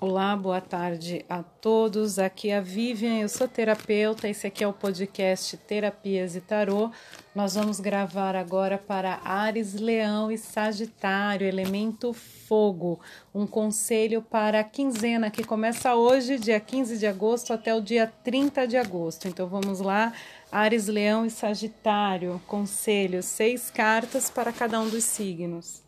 [0.00, 2.18] Olá, boa tarde a todos.
[2.18, 4.28] Aqui é a Vivian, eu sou terapeuta.
[4.28, 6.90] Esse aqui é o podcast Terapias e Tarô.
[7.34, 13.00] Nós vamos gravar agora para Ares, Leão e Sagitário, elemento fogo.
[13.32, 18.12] Um conselho para a quinzena que começa hoje, dia 15 de agosto, até o dia
[18.24, 19.28] 30 de agosto.
[19.28, 20.12] Então vamos lá,
[20.50, 22.42] Ares, Leão e Sagitário.
[22.48, 25.83] Conselho: seis cartas para cada um dos signos.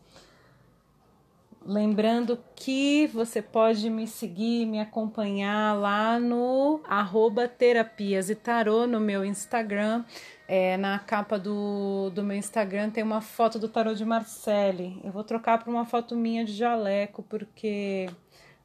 [1.67, 9.01] Lembrando que você pode me seguir, me acompanhar lá no arroba terapias e tarô no
[9.01, 10.05] meu Instagram.
[10.47, 15.01] É, na capa do, do meu Instagram tem uma foto do tarô de Marcele.
[15.03, 18.09] Eu vou trocar para uma foto minha de jaleco, porque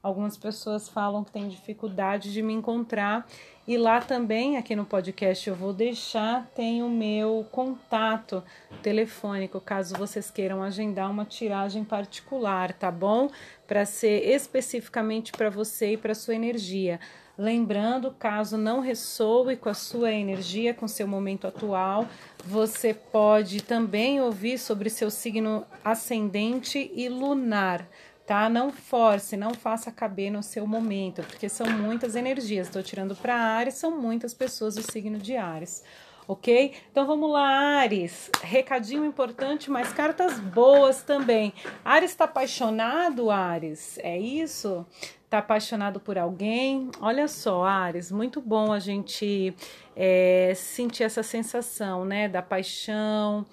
[0.00, 3.26] algumas pessoas falam que tem dificuldade de me encontrar
[3.66, 8.42] e lá também, aqui no podcast, eu vou deixar, tem o meu contato
[8.82, 13.30] telefônico, caso vocês queiram agendar uma tiragem particular, tá bom?
[13.66, 16.98] Para ser especificamente para você e para sua energia.
[17.38, 22.06] Lembrando, caso não ressoe com a sua energia, com seu momento atual,
[22.44, 27.86] você pode também ouvir sobre seu signo ascendente e lunar
[28.26, 28.48] tá?
[28.48, 32.68] Não force, não faça caber no seu momento, porque são muitas energias.
[32.68, 35.82] Estou tirando para Ares, são muitas pessoas do signo de Ares.
[36.26, 36.72] Ok?
[36.90, 37.48] Então vamos lá,
[37.80, 38.30] Ares.
[38.42, 41.52] Recadinho importante, mas cartas boas também.
[41.84, 43.98] Ares está apaixonado, Ares?
[43.98, 44.86] É isso?
[45.24, 46.90] Está apaixonado por alguém?
[47.00, 49.54] Olha só, Ares, muito bom a gente
[49.96, 52.28] é, sentir essa sensação, né?
[52.28, 53.44] Da paixão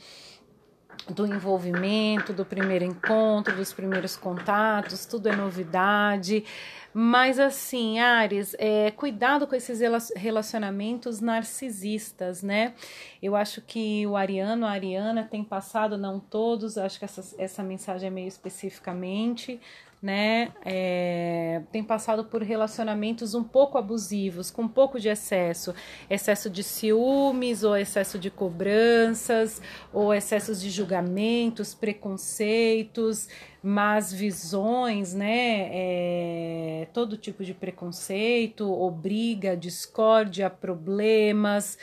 [1.07, 6.43] do envolvimento, do primeiro encontro, dos primeiros contatos, tudo é novidade.
[6.93, 9.79] Mas assim, Ares, é, cuidado com esses
[10.15, 12.73] relacionamentos narcisistas, né?
[13.21, 17.61] Eu acho que o Ariano, a Ariana tem passado, não todos, acho que essa, essa
[17.63, 19.59] mensagem é meio especificamente,
[20.01, 25.73] né, é, tem passado por relacionamentos um pouco abusivos, com um pouco de excesso,
[26.09, 29.61] excesso de ciúmes, ou excesso de cobranças,
[29.91, 33.27] ou excessos de julgamentos, preconceitos,
[33.61, 41.77] más visões, né, é, todo tipo de preconceito, obriga, discórdia, problemas.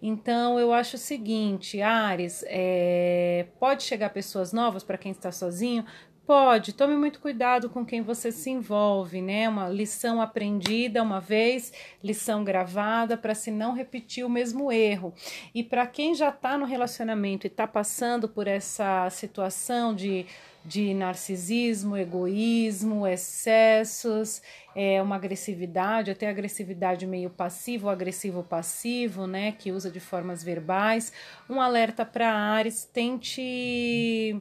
[0.00, 5.84] Então, eu acho o seguinte, Ares, é, pode chegar pessoas novas para quem está sozinho,
[6.28, 9.48] Pode, tome muito cuidado com quem você se envolve, né?
[9.48, 11.72] Uma lição aprendida uma vez,
[12.04, 15.14] lição gravada para se não repetir o mesmo erro.
[15.54, 20.26] E para quem já está no relacionamento e está passando por essa situação de,
[20.62, 24.42] de narcisismo, egoísmo, excessos,
[24.76, 29.52] é, uma agressividade, até agressividade meio passivo, agressivo passivo, né?
[29.52, 31.10] Que usa de formas verbais.
[31.48, 34.38] Um alerta para Ares, tente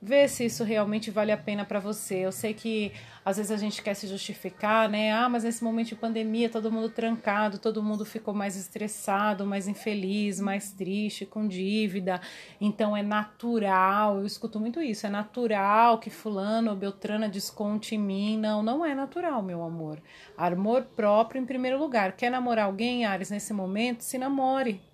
[0.00, 2.16] ver se isso realmente vale a pena para você.
[2.16, 2.92] Eu sei que
[3.24, 5.12] às vezes a gente quer se justificar, né?
[5.12, 9.68] Ah, mas nesse momento de pandemia, todo mundo trancado, todo mundo ficou mais estressado, mais
[9.68, 12.20] infeliz, mais triste, com dívida.
[12.60, 17.98] Então é natural, eu escuto muito isso, é natural que fulano ou Beltrana desconte em
[17.98, 18.38] mim.
[18.38, 20.00] Não, não é natural, meu amor.
[20.36, 22.12] Amor próprio em primeiro lugar.
[22.12, 24.02] Quer namorar alguém, Ares, nesse momento?
[24.02, 24.87] Se namore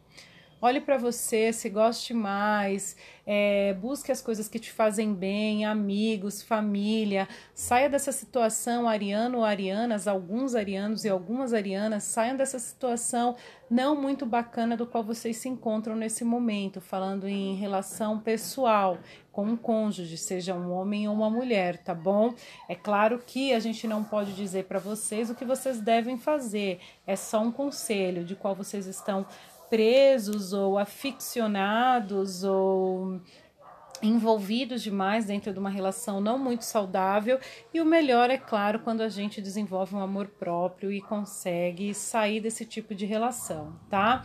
[0.66, 6.40] Olhe para você, se goste mais, é, busque as coisas que te fazem bem, amigos,
[6.40, 7.28] família.
[7.54, 13.36] Saia dessa situação, ariano ou arianas, alguns arianos e algumas arianas, saiam dessa situação
[13.70, 18.98] não muito bacana do qual vocês se encontram nesse momento, falando em relação pessoal
[19.32, 22.32] com um cônjuge, seja um homem ou uma mulher, tá bom?
[22.68, 26.78] É claro que a gente não pode dizer para vocês o que vocês devem fazer,
[27.04, 29.26] é só um conselho de qual vocês estão
[29.74, 33.20] presos ou aficionados ou
[34.06, 37.38] envolvidos demais dentro de uma relação não muito saudável
[37.72, 42.40] e o melhor é claro quando a gente desenvolve um amor próprio e consegue sair
[42.40, 44.22] desse tipo de relação, tá?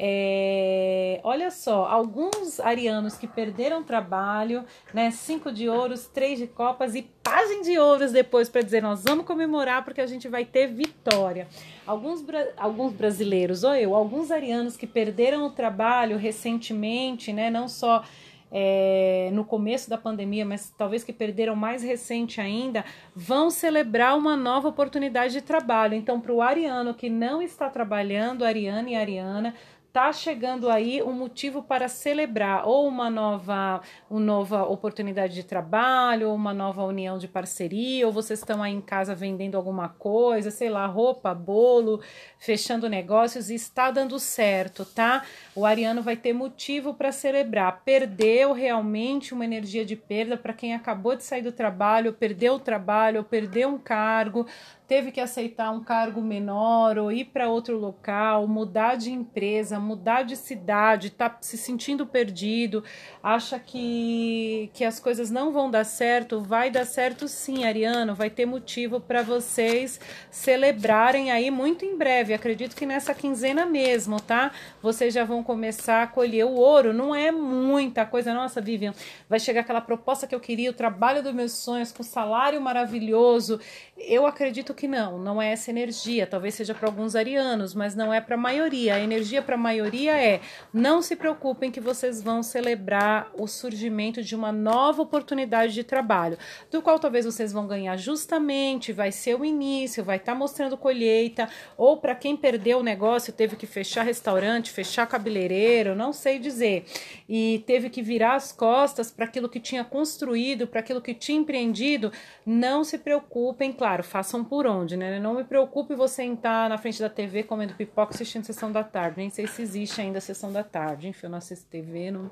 [0.00, 5.10] É, olha só, alguns arianos que perderam trabalho, né?
[5.10, 9.26] Cinco de ouros, três de copas e página de ouros depois para dizer nós vamos
[9.26, 11.48] comemorar porque a gente vai ter vitória.
[11.84, 12.24] Alguns,
[12.56, 17.50] alguns brasileiros, ou eu, alguns arianos que perderam o trabalho recentemente, né?
[17.50, 18.04] Não só
[18.50, 22.84] é, no começo da pandemia, mas talvez que perderam mais recente ainda,
[23.14, 25.94] vão celebrar uma nova oportunidade de trabalho.
[25.94, 29.54] Então, para o ariano que não está trabalhando, Ariana e Ariana,
[29.98, 36.28] tá chegando aí um motivo para celebrar ou uma nova, uma nova oportunidade de trabalho,
[36.28, 40.52] ou uma nova união de parceria, ou vocês estão aí em casa vendendo alguma coisa,
[40.52, 42.00] sei lá, roupa, bolo,
[42.38, 45.24] fechando negócios e está dando certo, tá?
[45.52, 47.82] O ariano vai ter motivo para celebrar.
[47.84, 52.60] Perdeu realmente uma energia de perda para quem acabou de sair do trabalho, perdeu o
[52.60, 54.46] trabalho, perdeu um cargo,
[54.86, 60.22] teve que aceitar um cargo menor ou ir para outro local, mudar de empresa, mudar
[60.22, 62.84] de cidade, tá se sentindo perdido,
[63.22, 68.28] acha que, que as coisas não vão dar certo, vai dar certo sim, Ariano, vai
[68.28, 69.98] ter motivo para vocês
[70.30, 72.34] celebrarem aí muito em breve.
[72.34, 74.52] Acredito que nessa quinzena mesmo, tá?
[74.82, 78.92] Vocês já vão começar a colher o ouro, não é muita coisa, nossa, Vivian,
[79.28, 83.58] vai chegar aquela proposta que eu queria, o trabalho dos meus sonhos com salário maravilhoso.
[83.96, 86.26] Eu acredito que não, não é essa energia.
[86.26, 88.94] Talvez seja para alguns arianos, mas não é para a maioria.
[88.94, 90.40] A energia para maioria é:
[90.72, 96.38] não se preocupem que vocês vão celebrar o surgimento de uma nova oportunidade de trabalho,
[96.70, 100.76] do qual talvez vocês vão ganhar justamente, vai ser o início, vai estar tá mostrando
[100.76, 106.38] colheita, ou para quem perdeu o negócio, teve que fechar restaurante, fechar cabeleireiro, não sei
[106.38, 106.84] dizer,
[107.28, 111.38] e teve que virar as costas para aquilo que tinha construído, para aquilo que tinha
[111.38, 112.10] empreendido,
[112.46, 115.18] não se preocupem, claro façam por onde, né?
[115.20, 119.18] Não me preocupe você entrar na frente da TV comendo pipoca assistindo sessão da tarde.
[119.18, 121.08] Nem sei se existe ainda a sessão da tarde.
[121.08, 122.30] Enfim, eu não assisto TV, não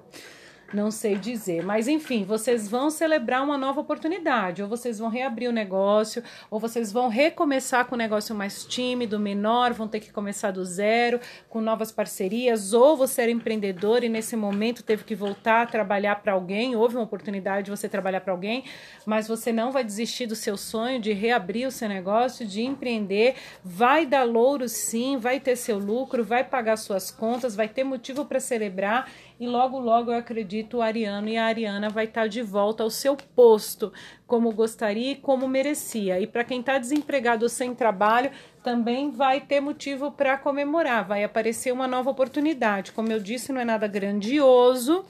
[0.73, 1.65] não sei dizer.
[1.65, 6.59] Mas enfim, vocês vão celebrar uma nova oportunidade, ou vocês vão reabrir o negócio, ou
[6.59, 11.21] vocês vão recomeçar com o negócio mais tímido, menor, vão ter que começar do zero,
[11.49, 16.17] com novas parcerias, ou você era empreendedor e nesse momento teve que voltar a trabalhar
[16.17, 18.65] para alguém, houve uma oportunidade de você trabalhar para alguém,
[19.05, 23.35] mas você não vai desistir do seu sonho de reabrir o seu negócio, de empreender,
[23.65, 28.25] vai dar louro sim, vai ter seu lucro, vai pagar suas contas, vai ter motivo
[28.25, 29.09] para celebrar
[29.39, 32.83] e logo, logo eu acredito o Ariano e a Ariana vai estar tá de volta
[32.83, 33.93] ao seu posto,
[34.27, 36.19] como gostaria e como merecia.
[36.19, 38.31] E para quem está desempregado sem trabalho,
[38.63, 42.93] também vai ter motivo para comemorar, vai aparecer uma nova oportunidade.
[42.93, 45.05] Como eu disse, não é nada grandioso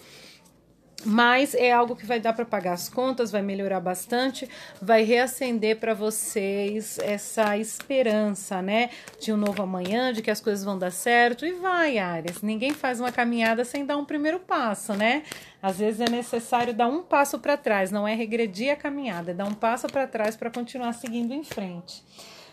[1.06, 4.48] mas é algo que vai dar para pagar as contas, vai melhorar bastante,
[4.82, 10.64] vai reacender para vocês essa esperança, né, de um novo amanhã, de que as coisas
[10.64, 12.42] vão dar certo e vai, Ares.
[12.42, 15.22] Ninguém faz uma caminhada sem dar um primeiro passo, né?
[15.62, 19.34] Às vezes é necessário dar um passo para trás, não é regredir a caminhada, é
[19.34, 22.04] dar um passo para trás para continuar seguindo em frente.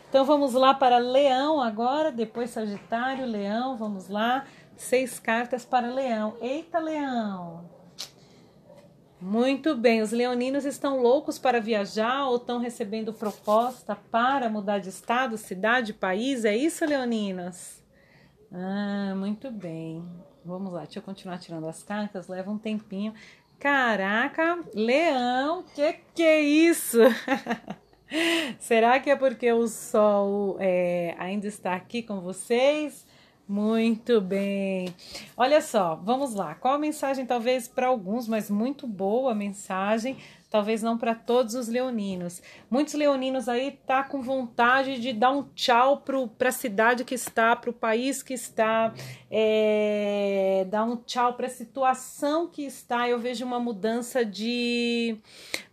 [0.09, 4.45] Então vamos lá para Leão agora, depois Sagitário, Leão, vamos lá.
[4.77, 6.35] Seis cartas para Leão.
[6.39, 7.82] Eita, Leão!
[9.25, 14.89] Muito bem, os leoninos estão loucos para viajar ou estão recebendo proposta para mudar de
[14.89, 16.43] estado, cidade, país?
[16.43, 17.81] É isso, leoninos?
[18.51, 20.03] Ah, muito bem.
[20.43, 23.13] Vamos lá, deixa eu continuar tirando as cartas, leva um tempinho.
[23.57, 26.99] Caraca, leão, que que é isso?
[28.59, 33.07] Será que é porque o sol é, ainda está aqui com vocês?
[33.47, 34.95] Muito bem.
[35.35, 36.55] Olha só, vamos lá.
[36.55, 40.17] Qual a mensagem, talvez para alguns, mas muito boa mensagem
[40.53, 42.39] talvez não para todos os leoninos.
[42.69, 46.03] Muitos leoninos aí tá com vontade de dar um tchau
[46.37, 48.93] para a cidade que está, para o país que está,
[49.31, 53.09] é, dar um tchau para a situação que está.
[53.09, 55.17] Eu vejo uma mudança de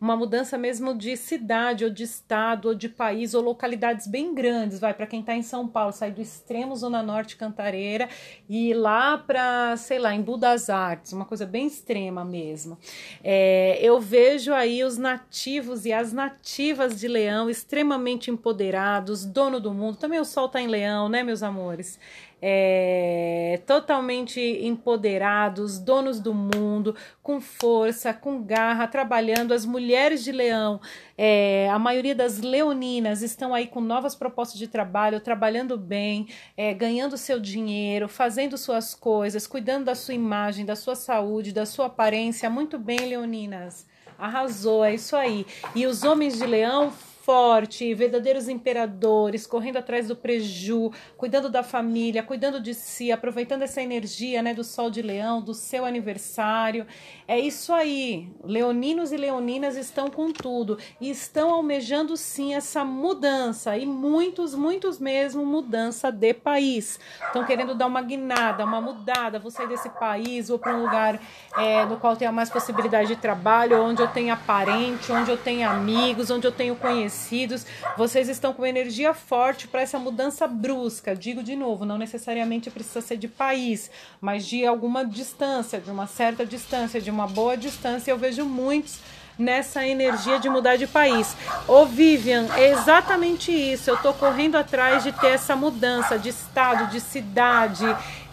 [0.01, 4.81] uma mudança mesmo de cidade ou de estado ou de país ou localidades bem grandes.
[4.81, 8.09] Vai para quem está em São Paulo, sai do extremo zona norte Cantareira
[8.49, 12.79] e lá para, sei lá, em Budas Artes, uma coisa bem extrema mesmo.
[13.23, 19.73] É, eu vejo aí os nativos e as nativas de Leão extremamente empoderados, dono do
[19.75, 19.99] mundo.
[19.99, 21.99] Também o sol está em Leão, né, meus amores?
[22.43, 29.53] É, totalmente empoderados, donos do mundo, com força, com garra, trabalhando.
[29.53, 30.81] As mulheres de Leão,
[31.19, 36.73] é, a maioria das leoninas estão aí com novas propostas de trabalho, trabalhando bem, é,
[36.73, 41.87] ganhando seu dinheiro, fazendo suas coisas, cuidando da sua imagem, da sua saúde, da sua
[41.87, 42.49] aparência.
[42.49, 43.87] Muito bem, leoninas.
[44.19, 45.47] Arrasou, é isso aí.
[45.75, 52.23] E os homens de leão forte, verdadeiros imperadores, correndo atrás do preju, cuidando da família,
[52.23, 56.87] cuidando de si, aproveitando essa energia, né, do sol de leão, do seu aniversário.
[57.29, 58.29] É isso aí.
[58.43, 64.99] Leoninos e leoninas estão com tudo e estão almejando sim essa mudança e muitos, muitos
[64.99, 66.99] mesmo mudança de país.
[67.27, 71.21] Estão querendo dar uma guinada, uma mudada, vou sair desse país, vou para um lugar
[71.57, 75.71] é, no qual tenha mais possibilidade de trabalho, onde eu tenha parente, onde eu tenha
[75.71, 81.15] amigos, onde eu tenho conhecidos fortalecidos, vocês estão com energia forte para essa mudança brusca.
[81.15, 83.91] Digo de novo, não necessariamente precisa ser de país,
[84.21, 88.11] mas de alguma distância, de uma certa distância, de uma boa distância.
[88.11, 89.01] Eu vejo muitos
[89.41, 91.35] nessa energia de mudar de país.
[91.67, 93.91] Ô Vivian, é exatamente isso.
[93.91, 97.85] Eu tô correndo atrás de ter essa mudança de estado, de cidade,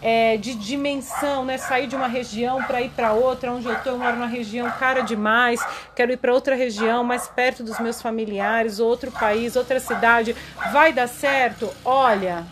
[0.02, 1.56] é, de dimensão, né?
[1.56, 3.50] Sair de uma região para ir para outra.
[3.50, 5.60] Onde eu tô, eu moro numa região cara demais.
[5.96, 10.36] Quero ir para outra região, mais perto dos meus familiares, outro país, outra cidade.
[10.70, 11.70] Vai dar certo?
[11.84, 12.44] Olha,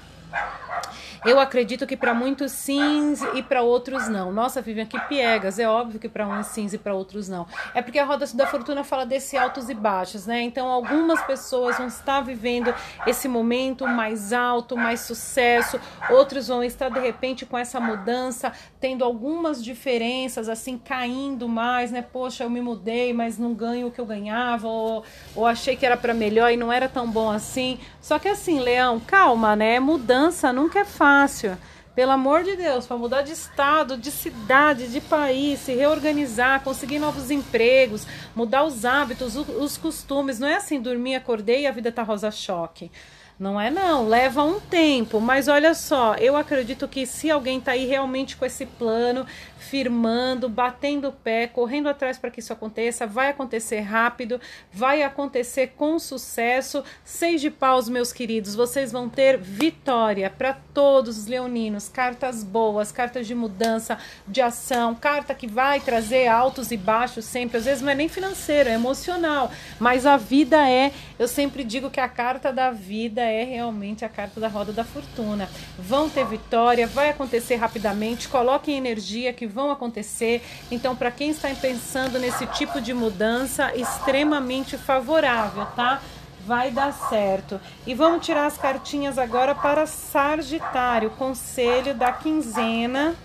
[1.27, 4.31] eu acredito que para muitos sims e para outros não.
[4.31, 5.59] Nossa, Vivian, que piegas.
[5.59, 7.49] É óbvio que para uns sims e para outros não.
[7.75, 10.43] É porque a roda da fortuna fala desse altos e baixos, né?
[10.43, 12.73] Então, algumas pessoas vão estar vivendo
[13.07, 15.81] esse momento mais alto, mais sucesso.
[16.11, 22.03] Outros vão estar de repente com essa mudança, tendo algumas diferenças, assim, caindo mais, né?
[22.03, 25.03] Poxa, eu me mudei, mas não ganho o que eu ganhava, ou,
[25.35, 27.81] ou achei que era para melhor e não era tão bom assim.
[28.01, 29.81] Só que assim, Leão, calma, né?
[29.81, 31.57] Mudança nunca é fácil fácil.
[31.95, 36.99] Pelo amor de Deus, para mudar de estado, de cidade, de país, se reorganizar, conseguir
[36.99, 40.39] novos empregos, mudar os hábitos, os costumes.
[40.39, 42.91] Não é assim, dormir, acordei e a vida tá rosa choque.
[43.39, 47.73] Não é não, leva um tempo, mas olha só, eu acredito que se alguém tá
[47.73, 49.27] aí realmente com esse plano,
[49.69, 54.41] firmando, batendo o pé, correndo atrás para que isso aconteça, vai acontecer rápido,
[54.73, 56.85] vai acontecer com sucesso.
[57.05, 62.93] Seis de paus, meus queridos, vocês vão ter vitória para todos os leoninos, cartas boas,
[62.93, 67.83] cartas de mudança, de ação, carta que vai trazer altos e baixos sempre, às vezes
[67.83, 72.09] não é nem financeiro, é emocional, mas a vida é, eu sempre digo que a
[72.09, 75.49] carta da vida é realmente a carta da roda da fortuna.
[75.79, 80.45] Vão ter vitória, vai acontecer rapidamente, coloquem energia que vão acontecer.
[80.71, 86.01] Então, para quem está pensando nesse tipo de mudança, extremamente favorável, tá?
[86.47, 87.59] Vai dar certo.
[87.87, 93.17] E vamos tirar as cartinhas agora para Sagitário, conselho da quinzena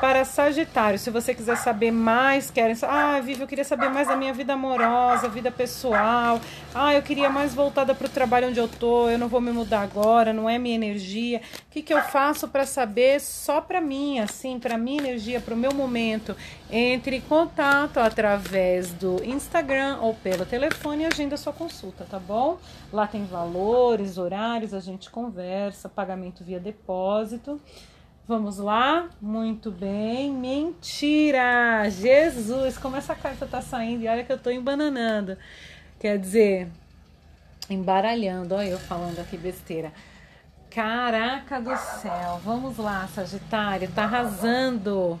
[0.00, 2.76] para Sagitário, se você quiser saber mais, querem.
[2.82, 6.40] Ah, Vivi, eu queria saber mais da minha vida amorosa, vida pessoal.
[6.74, 9.08] Ah, eu queria mais voltada para o trabalho onde eu tô.
[9.08, 11.38] Eu não vou me mudar agora, não é minha energia.
[11.38, 15.54] O que, que eu faço para saber só para mim, assim, para minha energia, para
[15.54, 16.36] o meu momento?
[16.70, 22.58] Entre em contato através do Instagram ou pelo telefone e agenda sua consulta, tá bom?
[22.92, 27.60] Lá tem valores, horários, a gente conversa, pagamento via depósito.
[28.28, 29.08] Vamos lá?
[29.22, 30.30] Muito bem.
[30.30, 31.88] Mentira!
[31.88, 35.34] Jesus, como essa carta tá saindo e olha que eu tô embananando.
[35.98, 36.68] Quer dizer,
[37.70, 38.54] embaralhando.
[38.54, 39.94] Olha eu falando aqui besteira.
[40.68, 42.38] Caraca do céu.
[42.44, 43.90] Vamos lá, Sagitário.
[43.94, 45.18] Tá arrasando.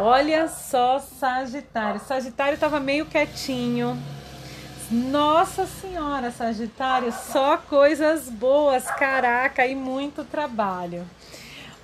[0.00, 2.00] Olha só, Sagitário.
[2.00, 3.96] Sagitário tava meio quietinho.
[4.90, 11.06] Nossa Senhora, Sagitário, só coisas boas, caraca, e muito trabalho.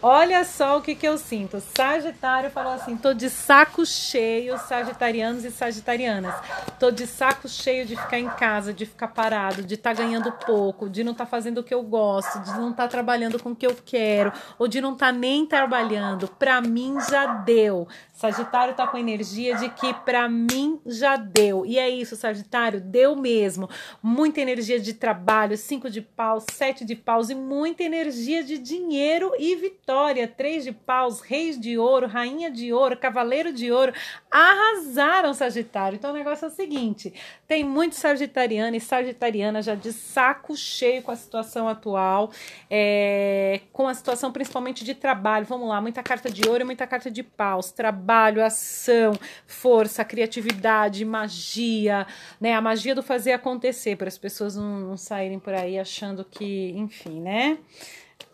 [0.02, 1.60] Olha só o que, que eu sinto.
[1.74, 6.34] Sagitário falou assim: tô de saco cheio, sagitarianos e sagitarianas.
[6.78, 10.30] Tô de saco cheio de ficar em casa, de ficar parado, de estar tá ganhando
[10.30, 13.42] pouco, de não estar tá fazendo o que eu gosto, de não estar tá trabalhando
[13.42, 16.28] com o que eu quero, ou de não estar tá nem trabalhando.
[16.28, 17.88] Pra mim já deu.
[18.16, 21.66] Sagitário tá com energia de que para mim já deu.
[21.66, 23.68] E é isso, Sagitário, deu mesmo.
[24.02, 29.35] Muita energia de trabalho, cinco de paus, sete de paus e muita energia de dinheiro
[29.38, 30.26] e vitória.
[30.26, 33.92] Três de paus, reis de ouro, rainha de ouro, cavaleiro de ouro.
[34.30, 35.96] Arrasaram, Sagitário.
[35.96, 37.12] Então o negócio é o seguinte:
[37.46, 42.30] tem muito sagitariano e sagitariana já de saco cheio com a situação atual,
[42.70, 45.44] é, com a situação principalmente de trabalho.
[45.44, 47.70] Vamos lá, muita carta de ouro e muita carta de paus.
[47.70, 49.14] Trabalho trabalho, ação,
[49.46, 52.06] força, criatividade, magia,
[52.40, 52.54] né?
[52.54, 56.70] A magia do fazer acontecer, para as pessoas não, não saírem por aí achando que,
[56.76, 57.58] enfim, né?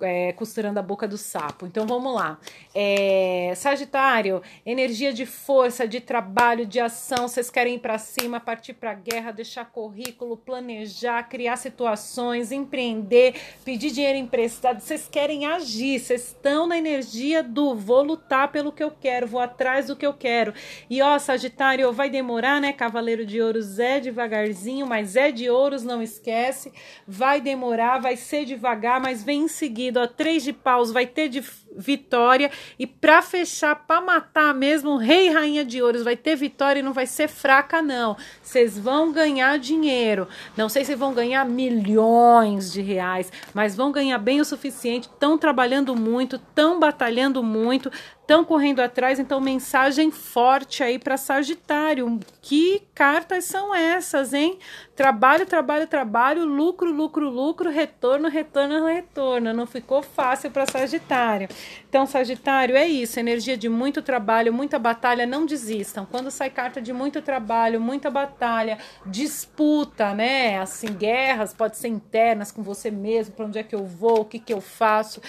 [0.03, 1.67] É, costurando a boca do sapo.
[1.67, 2.39] Então vamos lá.
[2.75, 7.29] É, Sagitário, energia de força, de trabalho, de ação.
[7.29, 13.91] Vocês querem ir para cima, partir para guerra, deixar currículo, planejar, criar situações, empreender, pedir
[13.91, 14.81] dinheiro emprestado.
[14.81, 15.99] Vocês querem agir.
[16.01, 20.07] Vocês estão na energia do vou lutar pelo que eu quero, vou atrás do que
[20.07, 20.53] eu quero.
[20.89, 22.73] E ó, Sagitário, vai demorar, né?
[22.73, 26.73] Cavaleiro de Ouros é devagarzinho, mas é de Ouros, não esquece.
[27.07, 31.29] Vai demorar, vai ser devagar, mas vem em seguida ó, três de paus, vai ter
[31.29, 31.43] de
[31.77, 32.51] vitória.
[32.79, 36.83] E para fechar, para matar mesmo, rei e rainha de ouros, vai ter vitória e
[36.83, 38.17] não vai ser fraca, não.
[38.43, 40.29] Vocês vão ganhar dinheiro.
[40.57, 45.09] Não sei se vão ganhar milhões de reais, mas vão ganhar bem o suficiente.
[45.09, 47.91] Estão trabalhando muito, estão batalhando muito,
[48.33, 52.19] estão correndo atrás, então mensagem forte aí para Sagitário.
[52.41, 54.59] Que cartas são essas, hein?
[54.97, 59.53] Trabalho, trabalho, trabalho, lucro, lucro, lucro, retorno, retorno, retorno.
[59.53, 61.49] Não ficou fácil para Sagitário.
[61.89, 66.07] Então, Sagitário é isso, energia de muito trabalho, muita batalha, não desistam.
[66.11, 70.59] Quando sai carta de muito trabalho, muita batalha, disputa, né?
[70.59, 74.25] Assim, guerras, pode ser internas com você mesmo, para onde é que eu vou, o
[74.25, 75.21] que que eu faço.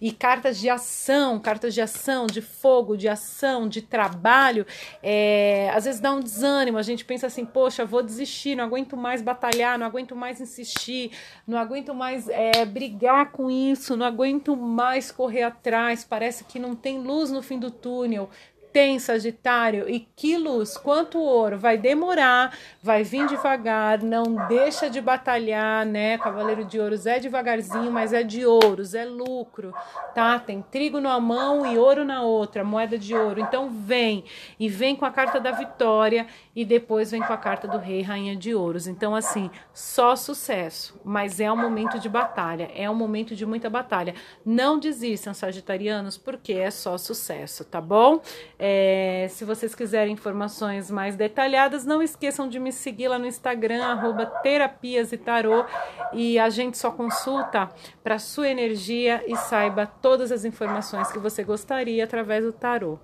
[0.00, 4.66] E cartas de ação, cartas de ação, de fogo, de ação, de trabalho,
[5.02, 8.96] é, às vezes dá um desânimo, a gente pensa assim, poxa, vou desistir, não aguento
[8.96, 11.12] mais batalhar, não aguento mais insistir,
[11.46, 16.74] não aguento mais é, brigar com isso, não aguento mais correr atrás, parece que não
[16.74, 18.28] tem luz no fim do túnel
[18.72, 25.00] tem Sagitário e que luz, quanto ouro, vai demorar, vai vir devagar, não deixa de
[25.00, 26.18] batalhar, né?
[26.18, 29.74] Cavaleiro de Ouros é devagarzinho, mas é de ouros, é lucro,
[30.14, 30.38] tá?
[30.38, 33.40] Tem trigo numa mão e ouro na outra, moeda de ouro.
[33.40, 34.24] Então vem
[34.58, 38.02] e vem com a carta da vitória e depois vem com a carta do rei,
[38.02, 38.86] rainha de ouros.
[38.86, 43.68] Então assim, só sucesso, mas é um momento de batalha, é um momento de muita
[43.68, 44.14] batalha.
[44.44, 48.20] Não desistam, sagitarianos, porque é só sucesso, tá bom?
[48.62, 53.82] É, se vocês quiserem informações mais detalhadas, não esqueçam de me seguir lá no Instagram,
[53.82, 55.64] arroba terapias e tarô,
[56.12, 57.70] e a gente só consulta
[58.04, 62.98] para sua energia e saiba todas as informações que você gostaria através do tarô.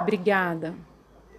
[0.00, 0.91] Obrigada!